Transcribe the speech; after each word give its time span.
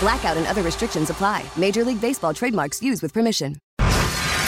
Blackout 0.00 0.36
and 0.36 0.46
other 0.46 0.62
restrictions 0.62 1.10
apply. 1.10 1.44
Major 1.56 1.84
League 1.84 2.00
Baseball 2.00 2.34
trademarks 2.34 2.82
used 2.82 3.02
with 3.02 3.12
permission. 3.12 3.56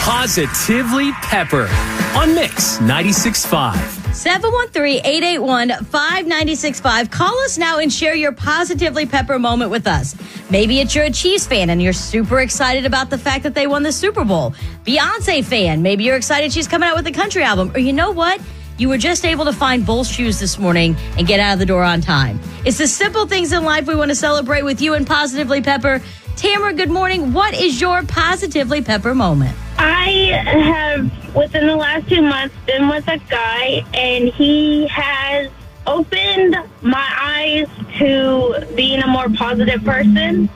Positively 0.01 1.12
Pepper 1.23 1.69
on 2.16 2.34
Mix 2.34 2.79
96.5. 2.79 4.01
713-881-5965. 4.12 7.10
Call 7.10 7.38
us 7.40 7.57
now 7.57 7.79
and 7.79 7.93
share 7.93 8.15
your 8.15 8.32
positively 8.32 9.07
pepper 9.07 9.38
moment 9.38 9.71
with 9.71 9.87
us. 9.87 10.15
Maybe 10.51 10.80
it's 10.80 10.95
you're 10.95 11.04
a 11.04 11.10
Chiefs 11.10 11.46
fan 11.46 11.71
and 11.71 11.80
you're 11.80 11.93
super 11.93 12.40
excited 12.40 12.84
about 12.84 13.10
the 13.10 13.18
fact 13.18 13.45
that 13.45 13.55
they 13.55 13.66
won 13.66 13.84
the 13.84 13.93
Super 13.93 14.24
Bowl. 14.24 14.55
Beyonce 14.84 15.45
fan, 15.45 15.82
maybe 15.82 16.05
you're 16.05 16.16
excited 16.16 16.52
she's 16.52 16.68
coming 16.68 16.88
out 16.88 16.96
with 16.96 17.07
a 17.07 17.12
country 17.12 17.43
album. 17.43 17.71
Or 17.74 17.79
you 17.79 17.93
know 17.93 18.10
what? 18.10 18.40
You 18.83 18.88
were 18.88 18.99
just 18.99 19.25
able 19.25 19.45
to 19.45 19.52
find 19.52 19.87
both 19.87 20.09
shoes 20.09 20.41
this 20.41 20.59
morning 20.59 20.97
and 21.16 21.25
get 21.25 21.38
out 21.38 21.52
of 21.52 21.61
the 21.61 21.66
door 21.66 21.85
on 21.85 22.01
time. 22.01 22.41
It's 22.65 22.79
the 22.79 22.89
simple 22.89 23.29
things 23.29 23.52
in 23.52 23.63
life 23.63 23.87
we 23.87 23.95
want 23.95 24.11
to 24.11 24.15
celebrate 24.16 24.63
with 24.63 24.80
you 24.80 24.95
and 24.95 25.07
Positively 25.07 25.63
Pepper. 25.63 26.02
Tamara, 26.35 26.74
good 26.74 26.91
morning. 26.91 27.33
What 27.33 27.55
is 27.55 27.80
your 27.80 28.02
Positively 28.02 28.83
Pepper 28.83 29.15
moment? 29.15 29.57
I 29.79 30.43
have, 30.45 31.33
within 31.33 31.69
the 31.69 31.77
last 31.77 32.09
two 32.09 32.23
months, 32.23 32.57
been 32.66 32.89
with 32.89 33.07
a 33.07 33.19
guy, 33.19 33.85
and 33.95 34.29
he 34.30 34.89
has 34.89 35.49
opened 35.87 36.57
my 36.80 37.09
eyes 37.21 37.69
to 37.99 38.67
being 38.74 39.01
a 39.01 39.07
more 39.07 39.29
positive 39.29 39.85
person, 39.85 40.51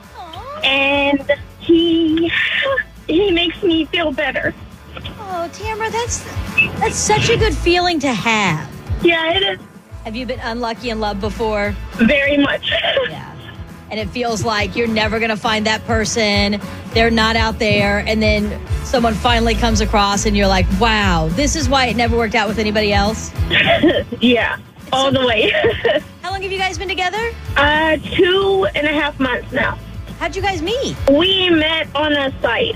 and 0.65 1.31
he 1.61 2.29
he 3.07 3.31
makes 3.31 3.63
me 3.63 3.85
feel 3.85 4.11
better. 4.11 4.53
Oh, 5.47 5.49
Tamara, 5.53 5.89
that's 5.89 6.19
that's 6.79 6.97
such 6.97 7.29
a 7.29 7.37
good 7.37 7.55
feeling 7.55 8.01
to 8.01 8.11
have. 8.13 8.69
Yeah, 9.01 9.31
it 9.33 9.43
is 9.43 9.59
Have 10.03 10.13
you 10.13 10.25
been 10.25 10.41
unlucky 10.41 10.89
in 10.89 10.99
love 10.99 11.21
before? 11.21 11.73
very 11.93 12.37
much. 12.37 12.71
Yeah. 13.09 13.33
And 13.89 13.97
it 14.01 14.09
feels 14.09 14.43
like 14.43 14.75
you're 14.75 14.89
never 14.89 15.17
going 15.19 15.29
to 15.29 15.37
find 15.37 15.65
that 15.65 15.81
person. 15.85 16.59
They're 16.91 17.09
not 17.09 17.37
out 17.37 17.57
there. 17.57 17.99
And 17.99 18.21
then 18.21 18.59
someone 18.83 19.13
finally 19.13 19.55
comes 19.55 19.79
across 19.79 20.25
and 20.25 20.35
you're 20.35 20.47
like, 20.47 20.65
wow, 20.77 21.29
this 21.31 21.55
is 21.55 21.69
why 21.69 21.85
it 21.85 21.95
never 21.95 22.17
worked 22.17 22.35
out 22.35 22.49
with 22.49 22.59
anybody 22.59 22.91
else. 22.91 23.31
yeah, 24.19 24.57
all 24.91 25.09
the 25.09 25.25
way. 25.25 25.51
How 26.21 26.31
long 26.31 26.41
have 26.41 26.51
you 26.51 26.57
guys 26.57 26.77
been 26.77 26.89
together? 26.89 27.31
uh, 27.55 27.95
two 28.03 28.67
and 28.75 28.85
a 28.85 28.91
half 28.91 29.17
months 29.21 29.53
now. 29.53 29.79
How'd 30.19 30.35
you 30.35 30.41
guys 30.41 30.61
meet? 30.61 30.97
We 31.09 31.49
met 31.49 31.87
on 31.95 32.11
a 32.11 32.37
site. 32.41 32.75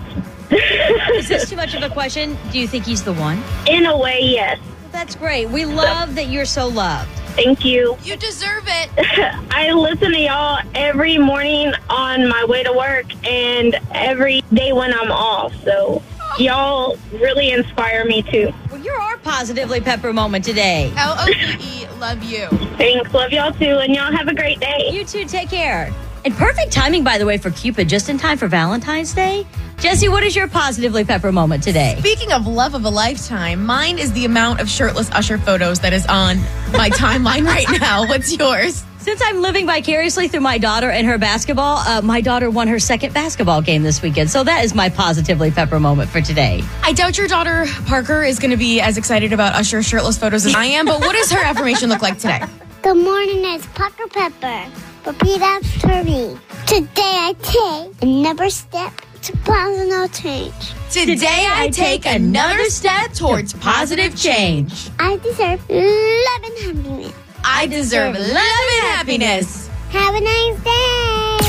Is 1.13 1.29
this 1.29 1.49
too 1.49 1.55
much 1.55 1.73
of 1.73 1.81
a 1.83 1.89
question? 1.89 2.37
Do 2.51 2.59
you 2.59 2.67
think 2.67 2.85
he's 2.85 3.03
the 3.03 3.13
one? 3.13 3.41
In 3.67 3.85
a 3.85 3.97
way, 3.97 4.19
yes. 4.21 4.59
That's 4.91 5.15
great. 5.15 5.49
We 5.49 5.63
love 5.65 6.15
that 6.15 6.27
you're 6.27 6.45
so 6.45 6.67
loved. 6.67 7.09
Thank 7.35 7.63
you. 7.63 7.97
You 8.03 8.17
deserve 8.17 8.65
it. 8.67 8.89
I 9.51 9.71
listen 9.71 10.11
to 10.11 10.19
y'all 10.19 10.61
every 10.75 11.17
morning 11.17 11.71
on 11.89 12.27
my 12.27 12.43
way 12.45 12.63
to 12.63 12.73
work 12.73 13.05
and 13.25 13.79
every 13.91 14.41
day 14.53 14.73
when 14.73 14.93
I'm 14.93 15.09
off. 15.09 15.53
So 15.63 16.03
y'all 16.37 16.97
really 17.13 17.51
inspire 17.51 18.03
me 18.03 18.21
too. 18.21 18.51
Well, 18.69 18.81
you're 18.81 18.99
our 18.99 19.17
positively 19.19 19.79
pepper 19.79 20.11
moment 20.11 20.43
today. 20.43 20.91
L 20.97 21.15
O 21.17 21.25
V 21.25 21.83
E, 21.83 21.87
love 21.99 22.21
you. 22.23 22.47
Thanks. 22.77 23.13
Love 23.13 23.31
y'all 23.31 23.53
too. 23.53 23.77
And 23.77 23.95
y'all 23.95 24.11
have 24.11 24.27
a 24.27 24.35
great 24.35 24.59
day. 24.59 24.89
You 24.91 25.05
too, 25.05 25.23
take 25.23 25.49
care. 25.49 25.93
And 26.23 26.33
perfect 26.35 26.71
timing, 26.71 27.03
by 27.03 27.17
the 27.17 27.25
way, 27.25 27.37
for 27.37 27.49
Cupid, 27.49 27.89
just 27.89 28.09
in 28.09 28.17
time 28.17 28.37
for 28.37 28.47
Valentine's 28.47 29.13
Day. 29.13 29.45
Jesse, 29.79 30.09
what 30.09 30.21
is 30.23 30.35
your 30.35 30.47
positively 30.47 31.03
pepper 31.03 31.31
moment 31.31 31.63
today? 31.63 31.95
Speaking 31.99 32.31
of 32.31 32.45
love 32.45 32.75
of 32.75 32.85
a 32.85 32.89
lifetime, 32.89 33.65
mine 33.65 33.97
is 33.97 34.11
the 34.13 34.25
amount 34.25 34.59
of 34.59 34.69
shirtless 34.69 35.09
Usher 35.11 35.39
photos 35.39 35.79
that 35.79 35.93
is 35.93 36.05
on 36.05 36.37
my 36.71 36.89
timeline 36.93 37.45
right 37.45 37.65
now. 37.79 38.05
What's 38.07 38.37
yours? 38.37 38.83
Since 38.99 39.19
I'm 39.25 39.41
living 39.41 39.65
vicariously 39.65 40.27
through 40.27 40.41
my 40.41 40.59
daughter 40.59 40.91
and 40.91 41.07
her 41.07 41.17
basketball, 41.17 41.77
uh, 41.77 42.03
my 42.03 42.21
daughter 42.21 42.51
won 42.51 42.67
her 42.67 42.77
second 42.77 43.15
basketball 43.15 43.63
game 43.63 43.81
this 43.81 43.99
weekend. 44.03 44.29
So 44.29 44.43
that 44.43 44.63
is 44.63 44.75
my 44.75 44.89
positively 44.89 45.49
pepper 45.49 45.79
moment 45.79 46.11
for 46.11 46.21
today. 46.21 46.61
I 46.83 46.93
doubt 46.93 47.17
your 47.17 47.27
daughter 47.27 47.65
Parker 47.87 48.21
is 48.21 48.37
going 48.37 48.51
to 48.51 48.57
be 48.57 48.79
as 48.79 48.99
excited 48.99 49.33
about 49.33 49.55
Usher's 49.55 49.87
shirtless 49.87 50.19
photos 50.19 50.45
as 50.45 50.53
I 50.53 50.65
am, 50.65 50.85
but 50.85 50.99
what 50.99 51.13
does 51.13 51.31
her 51.31 51.39
affirmation 51.43 51.89
look 51.89 52.03
like 52.03 52.19
today? 52.19 52.43
Good 52.83 52.97
morning, 52.97 53.43
it's 53.43 53.65
Parker 53.65 54.07
Pepper. 54.07 54.90
Repeat 55.05 55.41
after 55.41 56.03
me. 56.03 56.37
Today 56.67 56.87
I 56.99 57.33
take 57.41 58.03
another 58.03 58.49
step 58.51 58.93
to 59.23 59.35
positive 59.37 60.13
change. 60.13 60.73
Today 60.91 61.47
I 61.49 61.69
take 61.71 62.05
another 62.05 62.65
step 62.65 63.13
towards 63.13 63.53
positive 63.53 64.15
change. 64.15 64.91
I 64.99 65.17
deserve 65.17 65.67
love 65.69 66.43
and 66.43 66.57
happiness. 66.59 67.13
I 67.43 67.65
deserve 67.65 68.13
love 68.15 68.27
and 68.27 68.83
happiness. 68.93 69.69
Have 69.89 70.13
a 70.13 70.21
nice 70.21 70.59
day. 70.63 71.39